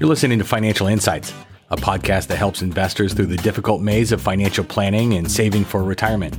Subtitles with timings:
[0.00, 1.32] You're listening to Financial Insights,
[1.70, 5.84] a podcast that helps investors through the difficult maze of financial planning and saving for
[5.84, 6.36] retirement.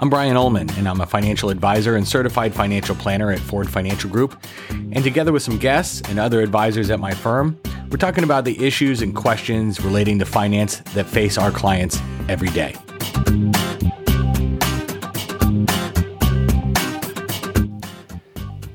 [0.00, 4.08] I'm Brian Ullman, and I'm a financial advisor and certified financial planner at Ford Financial
[4.08, 4.40] Group.
[4.70, 7.60] And together with some guests and other advisors at my firm,
[7.90, 12.48] we're talking about the issues and questions relating to finance that face our clients every
[12.48, 12.74] day.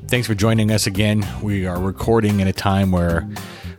[0.08, 1.26] Thanks for joining us again.
[1.42, 3.28] We are recording in a time where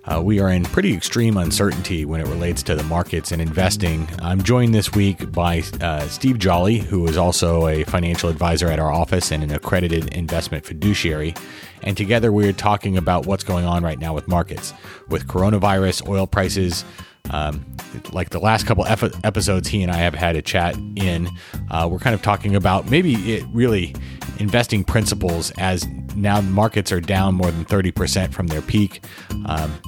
[0.05, 4.09] uh, we are in pretty extreme uncertainty when it relates to the markets and investing.
[4.20, 8.80] I'm joined this week by uh, Steve Jolly, who is also a financial advisor at
[8.80, 11.34] our office and an accredited investment fiduciary.
[11.83, 14.73] And together we're talking about what's going on right now with markets,
[15.09, 16.84] with coronavirus, oil prices.
[17.31, 17.65] Um,
[18.12, 21.29] like the last couple episodes, he and I have had a chat in.
[21.71, 23.95] Uh, we're kind of talking about maybe it really
[24.39, 25.87] investing principles as
[26.17, 29.05] now markets are down more than 30% from their peak.
[29.47, 29.81] Um,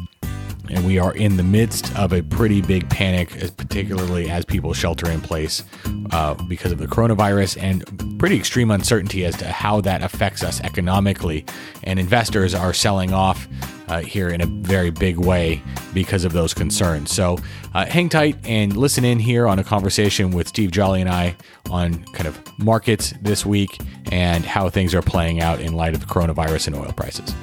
[0.71, 5.11] and we are in the midst of a pretty big panic, particularly as people shelter
[5.11, 5.63] in place
[6.11, 10.61] uh, because of the coronavirus and pretty extreme uncertainty as to how that affects us
[10.63, 11.45] economically.
[11.83, 13.47] And investors are selling off
[13.89, 17.13] uh, here in a very big way because of those concerns.
[17.13, 17.39] So
[17.75, 21.37] uh, hang tight and listen in here on a conversation with Steve Jolly and I
[21.71, 26.01] on kind of markets this week and how things are playing out in light of
[26.01, 27.35] the coronavirus and oil prices.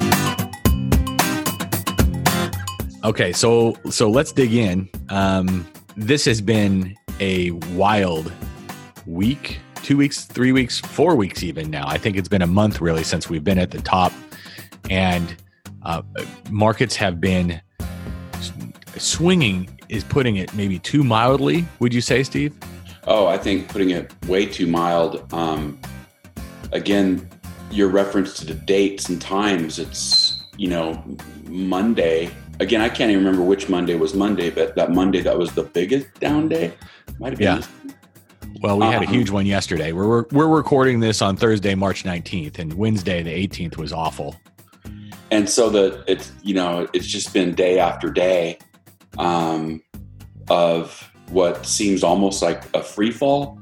[3.03, 4.87] Okay, so so let's dig in.
[5.09, 5.67] Um,
[5.97, 8.31] this has been a wild
[9.07, 11.87] week, two weeks, three weeks, four weeks, even now.
[11.87, 14.13] I think it's been a month really since we've been at the top,
[14.89, 15.35] and
[15.83, 16.01] uh,
[16.49, 17.61] markets have been
[18.97, 19.69] swinging.
[19.89, 21.65] Is putting it maybe too mildly?
[21.79, 22.55] Would you say, Steve?
[23.05, 25.33] Oh, I think putting it way too mild.
[25.33, 25.79] Um,
[26.71, 27.27] again,
[27.71, 29.79] your reference to the dates and times.
[29.79, 31.03] It's you know
[31.45, 35.51] Monday again, I can't even remember which Monday was Monday, but that Monday that was
[35.51, 36.73] the biggest down day.
[37.19, 37.57] Might have been.
[37.57, 37.93] Yeah.
[38.61, 39.91] Well, we had a huge one yesterday.
[39.91, 44.35] We're we're recording this on Thursday, March 19th, and Wednesday, the 18th, was awful.
[45.31, 48.59] And so the it's you know it's just been day after day
[49.17, 49.81] um,
[50.49, 53.59] of what seems almost like a free fall.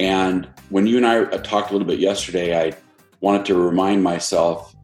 [0.00, 2.72] And when you and I talked a little bit yesterday, I
[3.20, 4.74] wanted to remind myself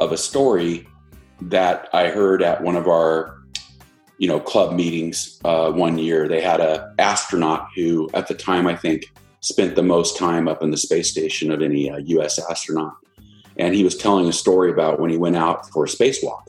[0.00, 0.86] of a story
[1.40, 3.38] that I heard at one of our,
[4.18, 6.28] you know, club meetings uh, one year.
[6.28, 9.04] They had a astronaut who, at the time, I think,
[9.40, 12.40] spent the most time up in the space station of any uh, U.S.
[12.50, 12.96] astronaut,
[13.58, 16.42] and he was telling a story about when he went out for a spacewalk.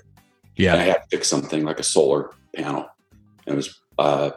[0.56, 2.88] Yeah, and I had to fix something like a solar panel.
[3.46, 4.32] And it was uh,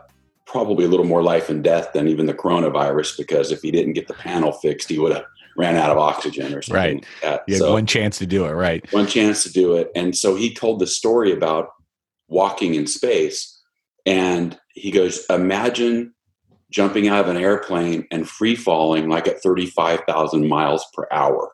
[0.47, 3.95] probably a little more life and death than even the coronavirus because if he didn't
[3.95, 5.25] get the panel fixed, he would have
[5.57, 7.05] ran out of oxygen or something.
[7.23, 7.31] Right.
[7.31, 8.53] Like you had so, one chance to do it.
[8.53, 8.91] Right.
[8.93, 9.91] One chance to do it.
[9.95, 11.71] And so he told the story about
[12.29, 13.61] walking in space.
[14.05, 16.15] And he goes, Imagine
[16.71, 21.53] jumping out of an airplane and free falling like at 35,000 miles per hour.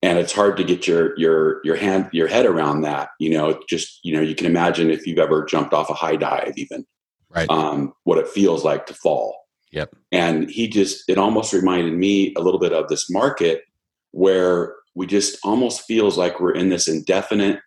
[0.00, 3.10] And it's hard to get your your your hand your head around that.
[3.18, 6.16] You know, just you know, you can imagine if you've ever jumped off a high
[6.16, 6.86] dive, even
[7.30, 9.36] right, um, what it feels like to fall.
[9.72, 9.94] Yep.
[10.12, 13.64] And he just, it almost reminded me a little bit of this market
[14.12, 17.60] where we just almost feels like we're in this indefinite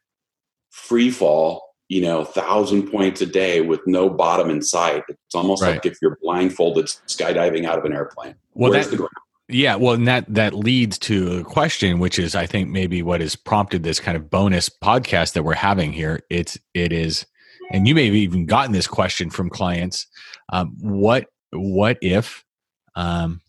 [0.72, 5.04] free fall, you know, thousand points a day with no bottom in sight.
[5.08, 5.74] It's almost right.
[5.74, 8.36] like if you're blindfolded skydiving out of an airplane.
[8.54, 9.12] Well, Where's that, the ground?
[9.52, 13.20] Yeah, well, and that that leads to a question, which is, I think, maybe what
[13.22, 16.22] has prompted this kind of bonus podcast that we're having here.
[16.30, 17.26] It's it is,
[17.72, 20.08] and you may have even gotten this question from clients.
[20.54, 22.46] Um, what what if
[22.96, 23.42] um,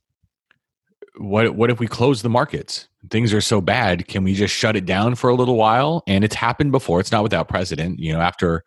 [1.18, 2.88] what what if we close the markets?
[3.10, 6.02] Things are so bad can we just shut it down for a little while?
[6.08, 6.98] And it's happened before.
[7.00, 8.00] It's not without precedent.
[8.00, 8.64] You know after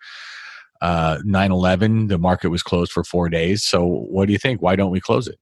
[0.82, 3.64] uh 9-11 the market was closed for four days.
[3.64, 4.62] So what do you think?
[4.62, 5.38] Why don't we close it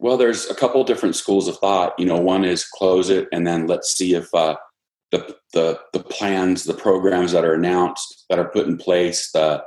[0.00, 3.46] well there's a couple different schools of thought you know one is close it and
[3.46, 4.56] then let's see if uh,
[5.10, 9.62] the the the plans the programs that are announced that are put in place the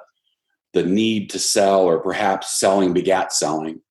[0.77, 3.81] the need to sell or perhaps selling begat selling.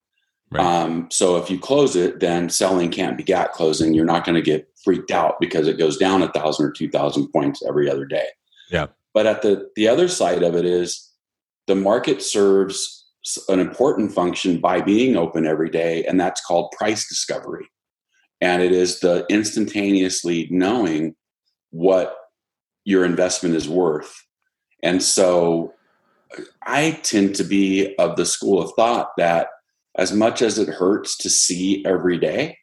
[0.52, 0.64] Right.
[0.64, 3.92] Um, so if you close it, then selling can't begat closing.
[3.92, 6.88] You're not going to get freaked out because it goes down a thousand or two
[6.88, 8.28] thousand points every other day.
[8.70, 8.86] Yeah.
[9.12, 11.10] But at the the other side of it is
[11.66, 12.95] the market serves
[13.49, 17.67] an important function by being open every day, and that's called price discovery.
[18.40, 21.14] And it is the instantaneously knowing
[21.70, 22.17] what
[22.84, 24.14] your investment is worth.
[24.82, 25.75] And so
[26.62, 29.49] I tend to be of the school of thought that
[29.96, 32.58] as much as it hurts to see every day,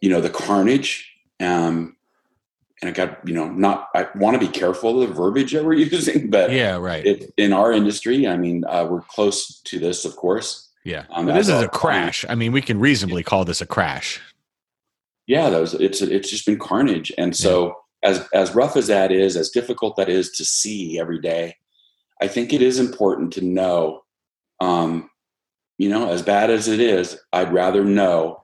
[0.00, 1.10] you know, the carnage,
[1.40, 1.96] um,
[2.80, 5.64] and I got you know not I want to be careful of the verbiage that
[5.64, 7.04] we're using, but yeah, right.
[7.04, 10.68] It, in our industry, I mean, uh, we're close to this, of course.
[10.84, 12.24] Yeah, um, this is a crash.
[12.28, 14.20] I mean, we can reasonably call this a crash.
[15.26, 18.10] Yeah, that was it's it's just been carnage, and so yeah.
[18.10, 21.56] as as rough as that is, as difficult that is to see every day,
[22.22, 24.02] I think it is important to know.
[24.60, 25.10] Um,
[25.76, 28.42] you know, as bad as it is, I'd rather know.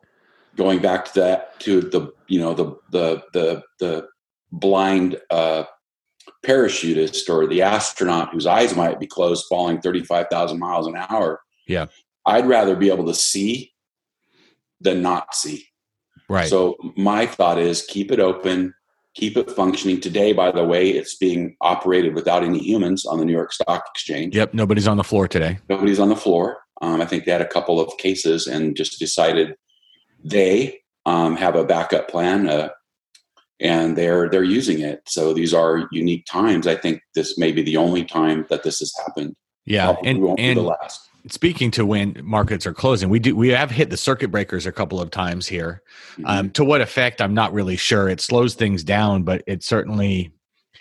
[0.57, 4.09] Going back to that, to the you know the the the the
[4.55, 5.65] blind uh,
[6.45, 11.41] parachutist or the astronaut whose eyes might be closed falling 35,000 miles an hour.
[11.67, 11.87] Yeah.
[12.27, 13.73] I'd rather be able to see
[14.81, 15.67] than not see.
[16.29, 16.49] Right.
[16.49, 18.75] So my thought is keep it open,
[19.15, 20.01] keep it functioning.
[20.01, 23.85] Today, by the way, it's being operated without any humans on the New York Stock
[23.95, 24.35] Exchange.
[24.35, 24.55] Yep.
[24.55, 25.59] Nobody's on the floor today.
[25.69, 26.59] Nobody's on the floor.
[26.81, 29.55] Um, I think they had a couple of cases and just decided
[30.23, 32.71] they um, have a backup plan, uh,
[33.65, 35.03] and they're they're using it.
[35.07, 36.67] So these are unique times.
[36.67, 39.35] I think this may be the only time that this has happened.
[39.65, 41.09] Yeah, Probably and and the last.
[41.31, 44.73] Speaking to when markets are closing, we do we have hit the circuit breakers a
[44.73, 45.83] couple of times here.
[46.13, 46.27] Mm-hmm.
[46.27, 48.11] Um, to what effect, I'm not really sure.
[48.11, 50.33] It slows things down, but it certainly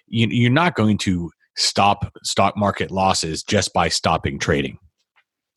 [0.08, 4.78] you, you're not going to stop stock market losses just by stopping trading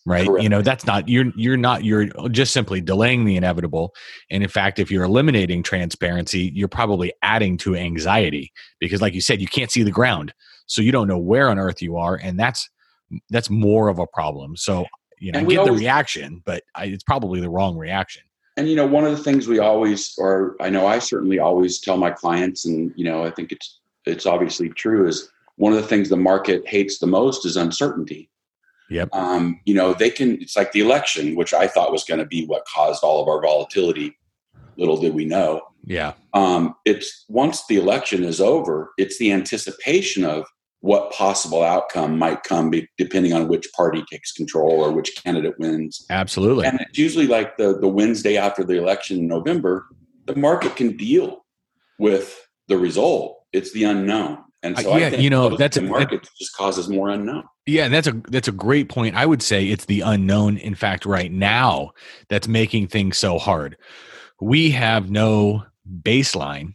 [0.07, 0.27] right?
[0.27, 0.43] Correct.
[0.43, 3.95] you know that's not you're you're not you're just simply delaying the inevitable.
[4.31, 9.21] And in fact if you're eliminating transparency you're probably adding to anxiety because like you
[9.21, 10.33] said you can't see the ground.
[10.67, 12.69] So you don't know where on earth you are and that's
[13.31, 14.57] that's more of a problem.
[14.57, 14.87] So
[15.19, 18.23] you know I get always, the reaction but I, it's probably the wrong reaction.
[18.57, 21.79] And you know one of the things we always or i know i certainly always
[21.79, 25.83] tell my clients and you know i think it's it's obviously true is one of
[25.83, 28.31] the things the market hates the most is uncertainty
[28.91, 29.09] Yep.
[29.13, 32.27] Um, you know, they can, it's like the election, which I thought was going to
[32.27, 34.17] be what caused all of our volatility.
[34.77, 35.63] Little did we know.
[35.85, 36.13] Yeah.
[36.35, 40.47] Um, it's once the election is over, it's the anticipation of
[40.81, 45.59] what possible outcome might come be, depending on which party takes control or which candidate
[45.59, 46.05] wins.
[46.11, 46.67] Absolutely.
[46.67, 49.87] And it's usually like the, the Wednesday after the election in November,
[50.27, 51.45] the market can deal
[51.99, 53.39] with the result.
[53.53, 54.39] It's the unknown.
[54.67, 57.45] And so uh, yeah, you know, that's the market that, just causes more unknown.
[57.67, 59.15] Yeah, that's a that's a great point.
[59.15, 60.59] I would say it's the unknown.
[60.59, 61.93] In fact, right now,
[62.29, 63.77] that's making things so hard.
[64.41, 65.65] We have no
[66.03, 66.75] baseline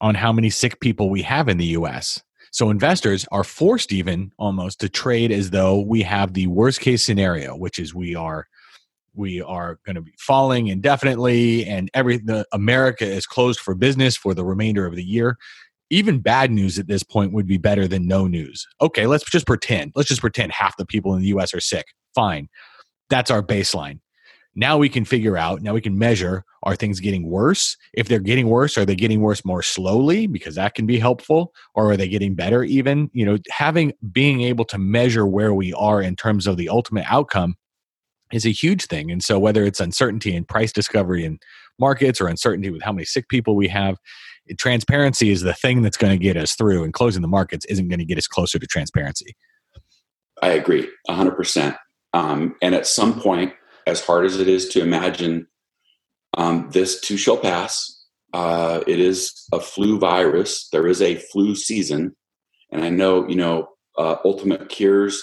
[0.00, 2.22] on how many sick people we have in the U.S.
[2.50, 7.04] So investors are forced even almost to trade as though we have the worst case
[7.04, 8.46] scenario, which is we are
[9.16, 14.16] we are going to be falling indefinitely and every the America is closed for business
[14.16, 15.38] for the remainder of the year
[15.90, 18.66] even bad news at this point would be better than no news.
[18.80, 19.92] Okay, let's just pretend.
[19.94, 21.86] Let's just pretend half the people in the US are sick.
[22.14, 22.48] Fine.
[23.08, 24.00] That's our baseline.
[24.54, 27.76] Now we can figure out, now we can measure are things getting worse?
[27.92, 30.26] If they're getting worse, are they getting worse more slowly?
[30.26, 31.52] Because that can be helpful.
[31.74, 33.08] Or are they getting better even?
[33.12, 37.04] You know, having being able to measure where we are in terms of the ultimate
[37.08, 37.54] outcome
[38.32, 39.12] is a huge thing.
[39.12, 41.38] And so whether it's uncertainty in price discovery in
[41.78, 43.96] markets or uncertainty with how many sick people we have,
[44.54, 47.88] transparency is the thing that's going to get us through, and closing the markets isn't
[47.88, 49.36] going to get us closer to transparency.
[50.42, 51.76] I agree, hundred um, percent.
[52.12, 53.52] And at some point,
[53.86, 55.46] as hard as it is to imagine,
[56.36, 57.92] um, this too shall pass.
[58.32, 60.68] Uh, it is a flu virus.
[60.70, 62.14] There is a flu season,
[62.70, 65.22] and I know you know uh, ultimate cures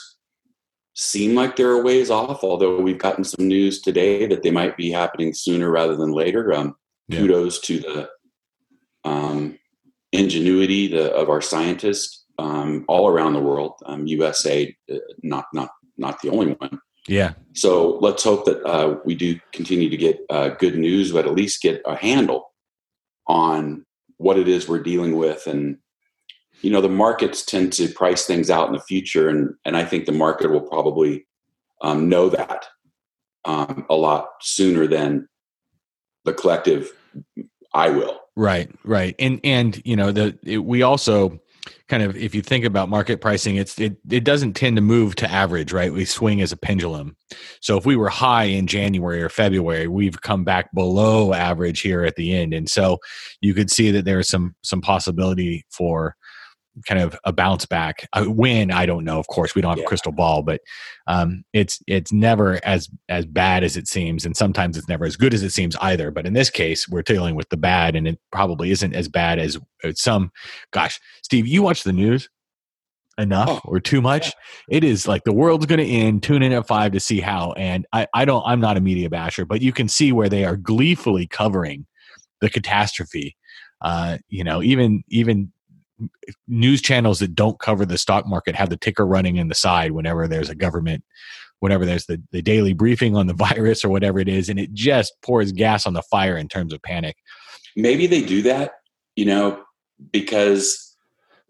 [0.96, 2.44] seem like they're a ways off.
[2.44, 6.54] Although we've gotten some news today that they might be happening sooner rather than later.
[6.54, 6.76] Um,
[7.08, 7.20] yeah.
[7.20, 8.10] Kudos to the
[9.04, 9.58] um,
[10.12, 13.74] ingenuity the, of our scientists um, all around the world.
[13.86, 16.80] Um, USA, uh, not not not the only one.
[17.08, 17.34] Yeah.
[17.54, 21.34] So let's hope that uh, we do continue to get uh, good news, but at
[21.34, 22.54] least get a handle
[23.28, 23.86] on
[24.18, 25.46] what it is we're dealing with.
[25.48, 25.78] And
[26.62, 29.84] you know, the markets tend to price things out in the future, and and I
[29.84, 31.28] think the market will probably
[31.82, 32.66] um, know that
[33.46, 35.28] um, a lot sooner than
[36.26, 36.92] the collective
[37.74, 38.20] I will.
[38.36, 41.40] Right, right, and and you know the it, we also
[41.88, 45.16] kind of if you think about market pricing, it's it it doesn't tend to move
[45.18, 45.94] to average, right?
[45.94, 47.16] We swing as a pendulum.
[47.62, 52.04] So if we were high in January or February, we've come back below average here
[52.06, 52.98] at the end, and so
[53.42, 56.16] you could see that there's some some possibility for
[56.88, 58.08] kind of a bounce back.
[58.14, 59.86] Uh, when I don't know, of course, we don't have yeah.
[59.86, 60.62] a crystal ball, but
[61.08, 65.16] um, it's it's never as as bad as it seems, and sometimes it's never as
[65.16, 66.12] good as it seems either.
[66.12, 69.40] But in this case, we're dealing with the bad, and it probably isn't as bad
[69.40, 69.58] as
[69.94, 70.32] some.
[70.72, 72.30] Gosh, Steve, you watch the news
[73.20, 74.26] enough oh, or too much
[74.68, 74.78] yeah.
[74.78, 77.52] it is like the world's going to end tune in at five to see how
[77.52, 80.46] and I, I don't i'm not a media basher but you can see where they
[80.46, 81.86] are gleefully covering
[82.42, 83.38] the catastrophe
[83.84, 85.52] Uh, you know, even even
[86.48, 89.92] news channels that don't cover the stock market have the ticker running in the side
[89.92, 91.04] whenever there's a government
[91.60, 94.74] whenever there's the, the daily briefing on the virus or whatever it is and it
[94.74, 97.18] just pours gas on the fire in terms of panic.
[97.76, 98.74] Maybe they do that
[99.16, 99.64] you know
[100.12, 100.96] because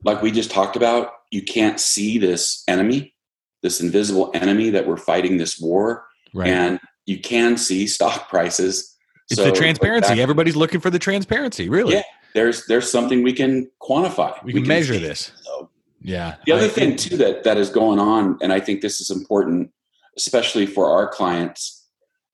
[0.03, 3.13] like we just talked about you can't see this enemy
[3.61, 6.49] this invisible enemy that we're fighting this war right.
[6.49, 8.95] and you can see stock prices.
[9.29, 10.21] It's so, the transparency.
[10.21, 11.95] everybody's looking for the transparency really.
[11.95, 12.03] Yeah
[12.33, 14.43] there's there's something we can quantify.
[14.43, 14.99] We, we can, measure see.
[14.99, 15.31] this.
[15.43, 15.69] So,
[16.01, 16.35] yeah.
[16.45, 19.09] The other I, thing too that that is going on, and I think this is
[19.09, 19.71] important,
[20.17, 21.87] especially for our clients.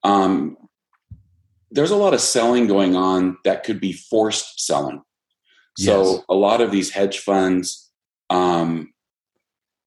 [0.04, 0.58] Um,
[1.72, 5.04] there's a lot of selling going on that could be forced selling.
[5.78, 6.24] So yes.
[6.30, 7.90] a lot of these hedge funds,
[8.30, 8.92] um,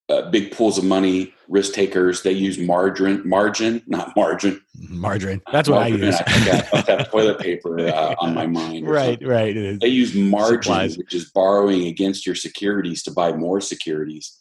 [0.09, 2.23] uh, big pools of money, risk takers.
[2.23, 4.61] They use margin, margin, not margin.
[4.88, 5.40] Margarine.
[5.52, 6.04] That's what margarine.
[6.04, 6.21] I use.
[6.26, 8.87] I, I have toilet paper uh, on my mind.
[8.92, 9.28] Right, something.
[9.28, 9.80] right.
[9.80, 10.99] They use margin, Supplies.
[10.99, 14.38] which is borrowing against your securities to buy more securities.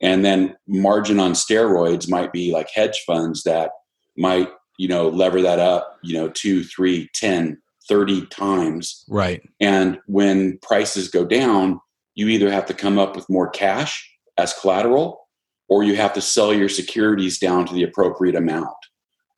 [0.00, 3.70] And then margin on steroids might be like hedge funds that
[4.16, 4.48] might,
[4.78, 9.04] you know, lever that up, you know, two, three, ten, thirty times.
[9.08, 9.42] Right.
[9.58, 11.80] And when prices go down,
[12.14, 15.28] you either have to come up with more cash as collateral,
[15.68, 18.76] or you have to sell your securities down to the appropriate amount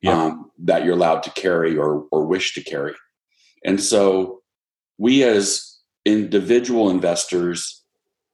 [0.07, 2.95] um, that you're allowed to carry or, or wish to carry.
[3.64, 4.40] And so
[4.99, 7.83] we as individual investors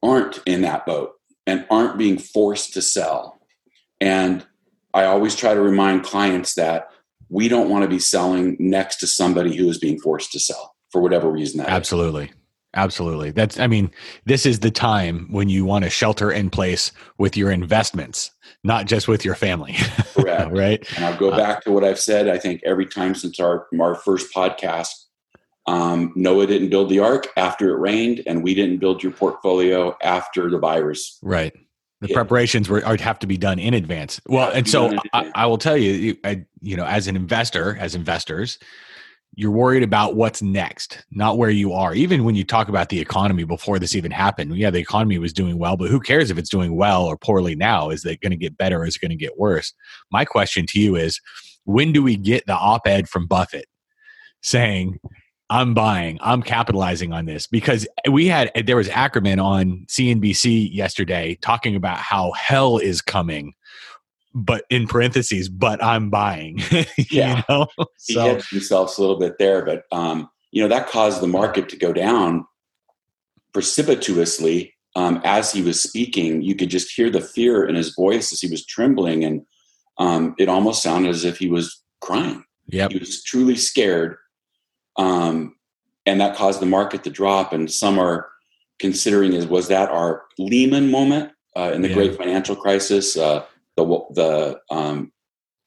[0.03, 1.13] aren't in that boat
[1.47, 3.41] and aren't being forced to sell.
[4.01, 4.47] And
[4.93, 6.89] I always try to remind clients that
[7.29, 10.75] we don't want to be selling next to somebody who is being forced to sell
[10.91, 12.27] for whatever reason that Absolutely.
[12.27, 12.31] Is.
[12.77, 13.31] Absolutely.
[13.31, 13.91] That's, I mean,
[14.27, 18.31] this is the time when you want to shelter in place with your investments,
[18.63, 19.73] not just with your family.
[20.15, 20.53] Correct.
[20.53, 20.97] right.
[20.97, 22.29] And I'll go uh, back to what I've said.
[22.29, 24.91] I think every time since our, our first podcast,
[25.67, 29.97] um, Noah didn't build the ark after it rained, and we didn't build your portfolio
[30.03, 31.19] after the virus.
[31.23, 31.55] Right.
[32.03, 34.21] The preparations were have to be done in advance.
[34.27, 37.95] Well, and so I, I, will tell you, I, you know, as an investor, as
[37.95, 38.59] investors,
[39.39, 41.95] you're worried about what's next, not where you are.
[41.95, 45.35] Even when you talk about the economy before this even happened, yeah, the economy was
[45.35, 47.91] doing well, but who cares if it's doing well or poorly now?
[47.91, 49.75] Is it going to get better or is it going to get worse?
[50.11, 51.21] My question to you is
[51.65, 53.67] when do we get the op ed from Buffett
[54.43, 54.99] saying,
[55.51, 57.47] I'm buying, I'm capitalizing on this?
[57.47, 63.53] Because we had, there was Ackerman on CNBC yesterday talking about how hell is coming
[64.37, 66.61] but in parentheses, but I'm buying.
[67.11, 67.69] yeah, know?
[68.07, 71.27] he so, hedged himself a little bit there, but um, you know that caused the
[71.27, 72.47] market to go down
[73.55, 76.43] precipitously um, as he was speaking.
[76.43, 79.41] You could just hear the fear in his voice as he was trembling, and
[79.97, 82.45] um, it almost sounded as if he was crying.
[82.67, 84.19] Yeah, he was truly scared,
[84.99, 85.57] um,
[86.05, 87.55] and that caused the market to drop.
[87.55, 88.29] And some are
[88.79, 91.95] considering is was that our Lehman moment uh, in the yeah.
[91.95, 93.17] Great Financial Crisis?
[93.17, 95.13] Uh, the the um,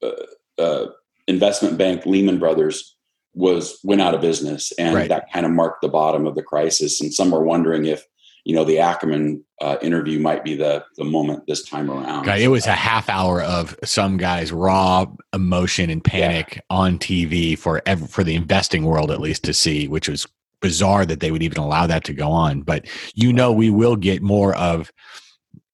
[0.03, 0.85] uh, uh,
[1.27, 2.95] investment bank Lehman Brothers
[3.33, 5.09] was went out of business, and right.
[5.09, 6.99] that kind of marked the bottom of the crisis.
[6.99, 8.05] And some are wondering if
[8.43, 12.25] you know the Ackerman uh, interview might be the the moment this time around.
[12.25, 16.61] God, it was a half hour of some guys raw emotion and panic yeah.
[16.69, 20.25] on TV for ever, for the investing world at least to see, which was
[20.61, 22.61] bizarre that they would even allow that to go on.
[22.61, 24.91] But you know, we will get more of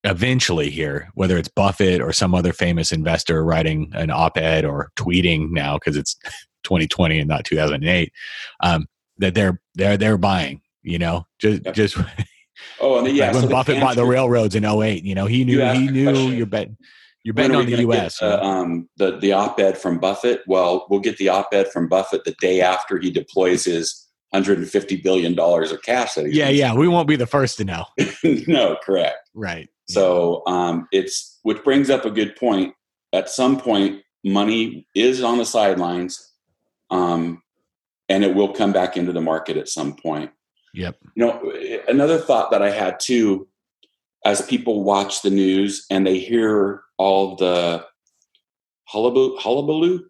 [0.05, 5.51] eventually here, whether it's Buffett or some other famous investor writing an op-ed or tweeting
[5.51, 6.15] now because it's
[6.63, 8.11] 2020 and not 2008,
[8.61, 10.61] um, that they're they're they're buying.
[10.81, 11.75] You know, just yep.
[11.75, 11.97] just.
[12.79, 15.43] Oh, and the, yeah, when so Buffett bought the railroads in 08, you know, he
[15.43, 16.77] knew you he knew you're betting
[17.25, 18.19] you're betting on the U.S.
[18.19, 20.41] Get, uh, um, the the op-ed from Buffett.
[20.47, 25.33] Well, we'll get the op-ed from Buffett the day after he deploys his 150 billion
[25.33, 26.35] dollars of cash that he's.
[26.35, 27.85] Yeah, yeah, we won't be the first to know.
[28.47, 29.29] no, correct.
[29.33, 29.69] Right.
[29.87, 32.73] So um, it's which brings up a good point.
[33.13, 36.33] At some point, money is on the sidelines,
[36.89, 37.41] um,
[38.09, 40.31] and it will come back into the market at some point.
[40.73, 40.97] Yep.
[41.15, 41.53] You know,
[41.87, 43.47] another thought that I had too,
[44.25, 47.85] as people watch the news and they hear all the
[48.85, 50.01] hullabaloo, hullabaloo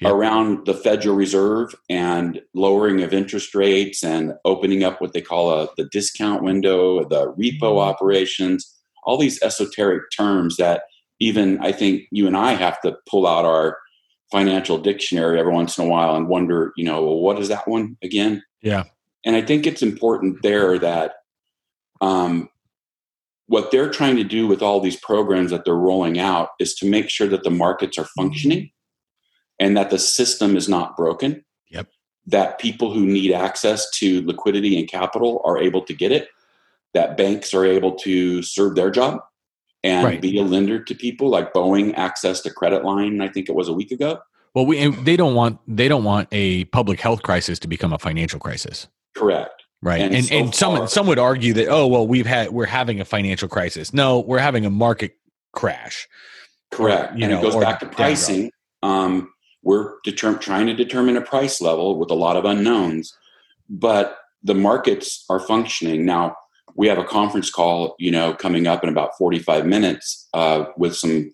[0.00, 0.12] yep.
[0.12, 5.50] around the Federal Reserve and lowering of interest rates and opening up what they call
[5.50, 7.78] a, the discount window, the repo mm-hmm.
[7.78, 8.73] operations
[9.04, 10.84] all these esoteric terms that
[11.20, 13.78] even I think you and I have to pull out our
[14.32, 17.68] financial dictionary every once in a while and wonder, you know, well, what is that
[17.68, 18.42] one again?
[18.62, 18.84] Yeah.
[19.24, 21.14] And I think it's important there that
[22.00, 22.48] um,
[23.46, 26.90] what they're trying to do with all these programs that they're rolling out is to
[26.90, 28.70] make sure that the markets are functioning
[29.60, 31.44] and that the system is not broken.
[31.70, 31.88] Yep.
[32.26, 36.28] that people who need access to liquidity and capital are able to get it,
[36.94, 39.20] that banks are able to serve their job
[39.82, 40.20] and Right.
[40.20, 43.68] be a lender to people like Boeing accessed a credit line, I think it was
[43.68, 44.20] a week ago.
[44.54, 47.92] Well, we and they don't want they don't want a public health crisis to become
[47.92, 48.86] a financial crisis,
[49.16, 49.64] Correct.
[49.82, 50.00] right?
[50.00, 52.66] And And so and, some far- some would argue that oh well we've had we're
[52.66, 53.92] having a financial crisis.
[53.92, 55.16] No, we're having a market
[55.52, 56.08] crash.
[56.70, 57.16] Correct.
[57.18, 58.50] you and know, it goes back to pricing.
[58.82, 59.30] Um,
[59.64, 63.12] we're determ- trying to determine a price level with a lot of unknowns,
[63.68, 66.36] but the markets are functioning now.
[66.74, 70.96] We have a conference call, you know, coming up in about forty-five minutes uh, with
[70.96, 71.30] some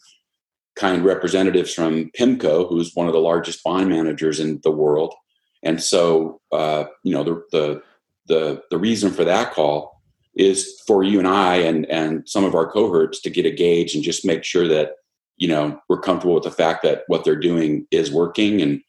[0.77, 5.15] kind representatives from PIMCO, who's one of the largest bond managers in the world.
[5.63, 7.83] And so, uh, you know, the, the
[8.27, 10.01] the the reason for that call
[10.35, 13.95] is for you and I and and some of our cohorts to get a gauge
[13.95, 14.93] and just make sure that
[15.37, 18.81] you know we're comfortable with the fact that what they're doing is working and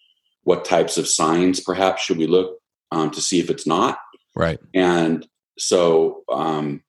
[0.43, 2.58] what types of signs perhaps should we look
[2.91, 3.98] um, to see if it's not
[4.36, 4.60] Right.
[4.74, 5.27] and
[5.58, 6.81] so um,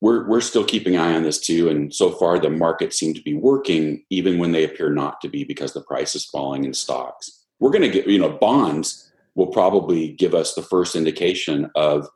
[0.00, 3.14] we're we're still keeping an eye on this too and so far the markets seem
[3.14, 6.64] to be working even when they appear not to be because the price is falling
[6.64, 10.94] in stocks we're going to get you know bonds will probably give us the first
[10.96, 12.08] indication of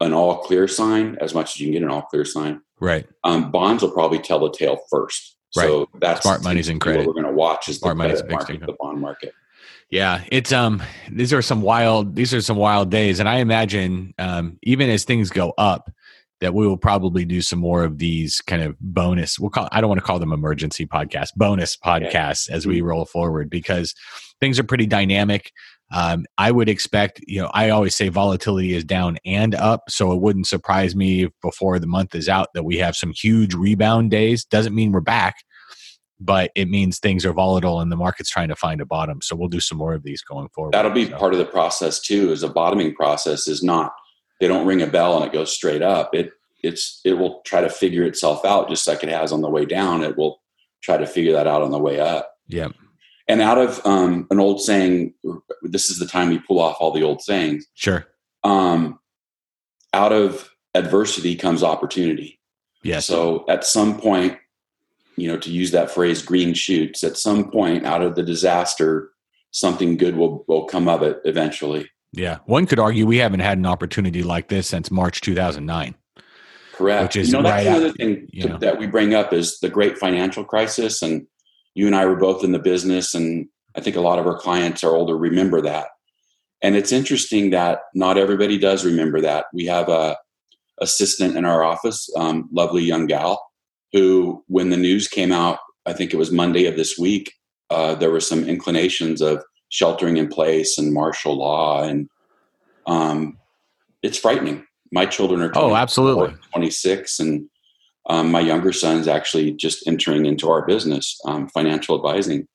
[0.00, 3.06] an all clear sign as much as you can get an all clear sign Right.
[3.24, 5.36] um, bonds will probably tell the tale first.
[5.52, 7.06] So that's Smart money's in what credit.
[7.06, 9.32] we're going to watch is Smart the money's market, the bond market.
[9.90, 14.14] Yeah, it's um these are some wild these are some wild days and I imagine
[14.18, 15.90] um even as things go up
[16.40, 19.80] that we will probably do some more of these kind of bonus we'll call I
[19.80, 23.94] don't want to call them emergency podcasts, bonus podcasts as we roll forward because
[24.40, 25.52] things are pretty dynamic.
[25.92, 30.12] Um, I would expect, you know, I always say volatility is down and up, so
[30.12, 33.54] it wouldn't surprise me if before the month is out that we have some huge
[33.54, 34.44] rebound days.
[34.44, 35.36] Doesn't mean we're back,
[36.20, 39.20] but it means things are volatile and the market's trying to find a bottom.
[39.22, 40.72] So we'll do some more of these going forward.
[40.74, 42.30] That'll be So, part of the process too.
[42.32, 43.92] Is a bottoming process is not
[44.40, 46.14] they don't ring a bell and it goes straight up.
[46.14, 46.30] It
[46.62, 49.64] it's it will try to figure itself out just like it has on the way
[49.64, 50.02] down.
[50.02, 50.40] It will
[50.82, 52.32] try to figure that out on the way up.
[52.46, 52.68] yeah,
[53.28, 55.14] And out of um, an old saying,
[55.62, 57.66] this is the time we pull off all the old sayings.
[57.74, 58.06] sure.
[58.42, 58.98] Um,
[59.94, 62.38] out of adversity comes opportunity.
[62.82, 63.06] Yes.
[63.06, 64.36] So at some point,
[65.16, 69.10] you know, to use that phrase, green shoots, at some point out of the disaster,
[69.50, 71.88] something good will, will come of it eventually.
[72.12, 72.38] yeah.
[72.46, 75.94] One could argue we haven't had an opportunity like this since March 2009.
[76.72, 77.02] Correct.
[77.02, 78.58] Which is you know, that's right another thing you know.
[78.58, 81.02] that we bring up is the great financial crisis.
[81.02, 81.26] And
[81.74, 83.46] you and I were both in the business, and
[83.76, 85.88] I think a lot of our clients are older remember that.
[86.62, 89.46] And it's interesting that not everybody does remember that.
[89.52, 90.16] We have a
[90.80, 93.44] assistant in our office, um, lovely young gal,
[93.94, 97.32] who, when the news came out, I think it was Monday of this week,
[97.70, 102.08] uh, there were some inclinations of sheltering in place and martial law, and
[102.86, 103.38] um,
[104.02, 104.66] it's frightening.
[104.92, 106.34] My children are Oh, absolutely.
[106.52, 107.48] 26 and
[108.10, 112.46] um, my younger son's actually just entering into our business um, financial advising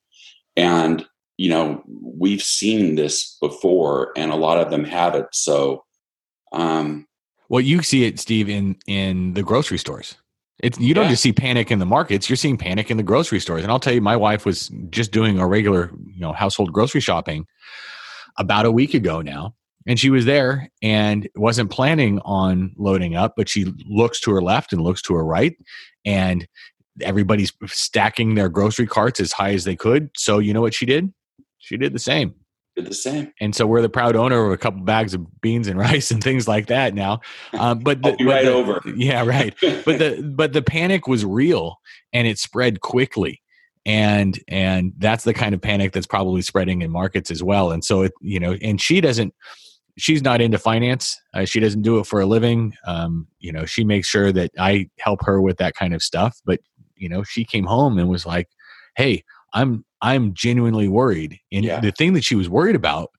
[0.55, 1.05] and
[1.37, 5.83] you know we've seen this before and a lot of them have it so
[6.51, 7.07] um,
[7.49, 10.15] Well, you see it, Steve, in in the grocery stores.
[10.61, 11.11] It's you don't Yeah.
[11.11, 13.63] just see panic in the markets; you're seeing panic in the grocery stores.
[13.63, 17.01] And I'll tell you, my wife was just doing our regular, you know, household grocery
[17.01, 17.45] shopping
[18.37, 19.55] about a week ago now,
[19.87, 24.41] and she was there and wasn't planning on loading up, but she looks to her
[24.41, 25.55] left and looks to her right,
[26.05, 26.47] and
[27.01, 30.09] everybody's stacking their grocery carts as high as they could.
[30.17, 31.13] So you know what she did?
[31.59, 32.33] She did the same.
[32.81, 35.67] Did the same and so we're the proud owner of a couple bags of beans
[35.67, 37.19] and rice and things like that now.
[37.53, 38.81] Um, but the, I'll be but right the- over.
[38.95, 39.55] Yeah, right.
[39.61, 41.79] But the but the panic was real
[42.13, 43.41] and it spread quickly,
[43.85, 47.71] and and that's the kind of panic that's probably spreading in markets as well.
[47.71, 49.33] And so it you know, and she doesn't.
[49.97, 51.19] She's not into finance.
[51.33, 52.73] Uh, she doesn't do it for a living.
[52.85, 56.39] Um, you know, she makes sure that I help her with that kind of stuff.
[56.45, 56.61] But
[56.95, 58.47] you know, she came home and was like,
[58.95, 61.79] "Hey, I'm I'm genuinely worried." And Yeah.
[61.79, 63.09] the thing that she was worried about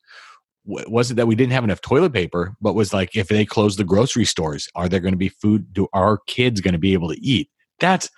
[0.64, 3.76] wa- wasn't that we didn't have enough toilet paper, but was like if they close
[3.76, 5.72] the grocery stores, are there going to be food?
[5.72, 7.48] Do our kids going to be able to eat?
[7.78, 8.10] That's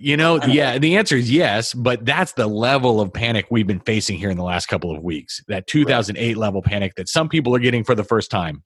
[0.00, 0.76] you know, yeah.
[0.78, 4.36] The answer is yes, but that's the level of panic we've been facing here in
[4.36, 5.40] the last couple of weeks.
[5.46, 8.64] That 2008 level panic that some people are getting for the first time,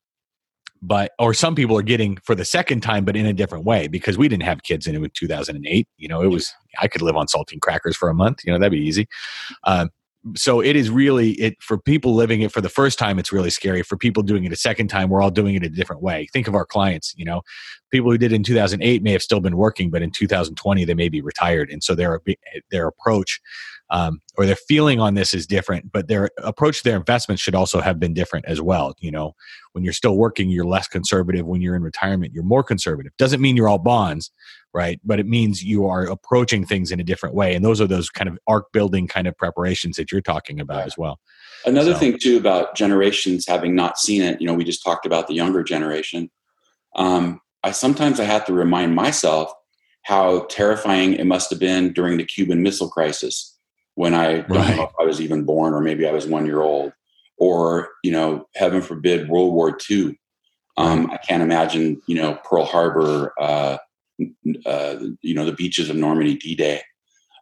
[0.83, 3.89] but or some people are getting for the second time, but in a different way
[3.89, 5.89] because we didn't have kids in it in 2008.
[5.97, 8.41] You know, it was I could live on saltine crackers for a month.
[8.45, 9.09] You know, that'd be easy.
[9.65, 9.91] Um,
[10.35, 13.51] so it is really it for people living it for the first time it's really
[13.51, 16.27] scary for people doing it a second time we're all doing it a different way
[16.33, 17.41] think of our clients you know
[17.91, 20.95] people who did it in 2008 may have still been working but in 2020 they
[20.95, 22.21] may be retired and so their
[22.71, 23.41] their approach
[23.91, 27.55] um, or their feeling on this is different, but their approach to their investments should
[27.55, 28.95] also have been different as well.
[29.01, 29.35] You know,
[29.73, 31.47] when you're still working, you're less conservative.
[31.47, 33.13] When you're in retirement, you're more conservative.
[33.17, 34.31] Doesn't mean you're all bonds,
[34.75, 35.01] right?
[35.05, 37.55] But it means you are approaching things in a different way.
[37.55, 40.87] And those are those kind of arc building kind of preparations that you're talking about
[40.87, 41.19] as well.
[41.65, 41.99] Another so.
[41.99, 45.35] thing too about generations having not seen it, you know, we just talked about the
[45.35, 46.31] younger generation.
[46.95, 49.53] Um, I sometimes I have to remind myself
[50.03, 53.58] how terrifying it must have been during the Cuban Missile Crisis
[53.99, 54.77] when I don't right.
[54.77, 56.93] know if I was even born or maybe I was one year old,
[57.37, 60.17] or you know, heaven forbid, World War II.
[60.77, 63.79] Um, I can't imagine, you know, Pearl Harbor, uh,
[64.65, 66.81] uh, you know, the beaches of Normandy, D-Day,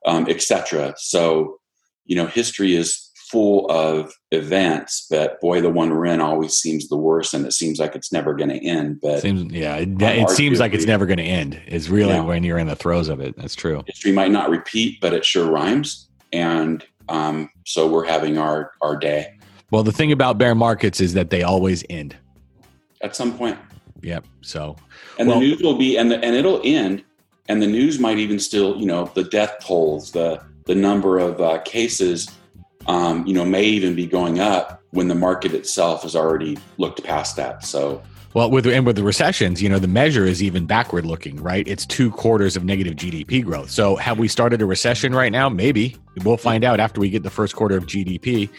[0.06, 0.94] um, etc.
[0.96, 1.58] So,
[2.06, 6.88] you know, history is full of events, but boy, the one we're in always seems
[6.88, 9.00] the worst, and it seems like it's never going to end.
[9.02, 11.60] But seems, yeah, it, it seems like it's never going to end.
[11.66, 13.36] Is really when you're in the throes of it.
[13.36, 13.84] That's true.
[13.86, 18.96] History might not repeat, but it sure rhymes, and um, so we're having our our
[18.96, 19.38] day.
[19.70, 22.16] Well, the thing about bear markets is that they always end
[23.02, 23.58] at some point.
[24.02, 24.24] Yep.
[24.42, 24.76] So,
[25.18, 27.04] and well, the news will be, and the, and it'll end,
[27.48, 31.40] and the news might even still, you know, the death tolls, the the number of
[31.40, 32.28] uh, cases
[32.86, 37.02] um, you know, may even be going up when the market itself has already looked
[37.02, 37.64] past that.
[37.64, 38.02] So,
[38.36, 41.66] well, with and with the recessions, you know, the measure is even backward looking, right?
[41.66, 43.70] It's two quarters of negative GDP growth.
[43.70, 45.48] So, have we started a recession right now?
[45.48, 48.50] Maybe we'll find out after we get the first quarter of GDP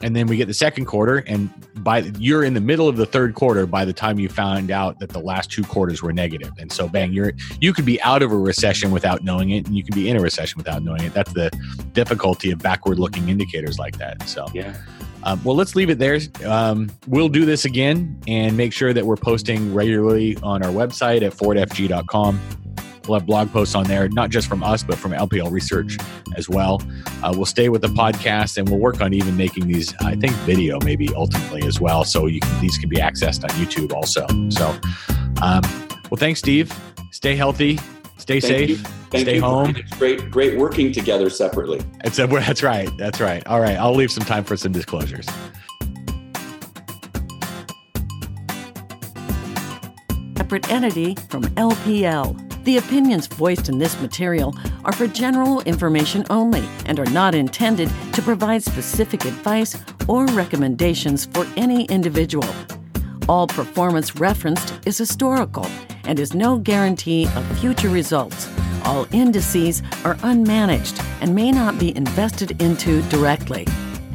[0.00, 1.48] and then we get the second quarter and
[1.84, 4.98] by you're in the middle of the third quarter by the time you found out
[4.98, 8.20] that the last two quarters were negative and so bang you're you could be out
[8.20, 11.02] of a recession without knowing it and you can be in a recession without knowing
[11.02, 11.48] it that's the
[11.92, 14.76] difficulty of backward looking indicators like that so yeah
[15.24, 19.04] um, well let's leave it there um, we'll do this again and make sure that
[19.04, 22.40] we're posting regularly on our website at fordfg.com
[23.06, 25.96] We'll have blog posts on there, not just from us, but from LPL Research
[26.36, 26.80] as well.
[27.22, 30.32] Uh, we'll stay with the podcast and we'll work on even making these, I think,
[30.46, 32.04] video maybe ultimately as well.
[32.04, 34.26] So you can, these can be accessed on YouTube also.
[34.50, 34.68] So,
[35.42, 35.62] um,
[36.10, 36.72] well, thanks, Steve.
[37.10, 37.78] Stay healthy.
[38.22, 38.68] Stay Thank safe.
[38.70, 38.76] You.
[39.10, 39.40] Thank stay you.
[39.40, 39.74] home.
[39.74, 41.80] It's great, great working together separately.
[42.04, 42.88] It's a, that's right.
[42.96, 43.44] That's right.
[43.48, 43.76] All right.
[43.76, 45.26] I'll leave some time for some disclosures.
[50.36, 52.62] Separate entity from LPL.
[52.62, 54.54] The opinions voiced in this material
[54.84, 61.26] are for general information only and are not intended to provide specific advice or recommendations
[61.26, 62.48] for any individual.
[63.28, 65.66] All performance referenced is historical
[66.04, 68.48] and is no guarantee of future results.
[68.84, 73.66] All indices are unmanaged and may not be invested into directly.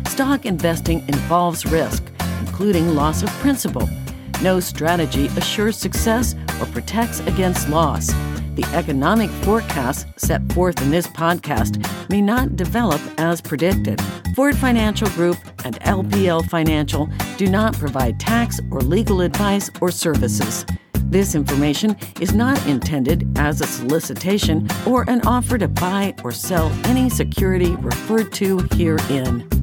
[0.08, 2.04] Stock investing involves risk,
[2.42, 3.88] including loss of principal.
[4.42, 8.12] No strategy assures success or protects against loss
[8.58, 11.78] the economic forecasts set forth in this podcast
[12.10, 14.02] may not develop as predicted.
[14.36, 20.66] Ford Financial Group and LPL Financial do not provide tax or legal advice or services.
[21.10, 26.70] This information is not intended as a solicitation or an offer to buy or sell
[26.84, 29.57] any security referred to herein.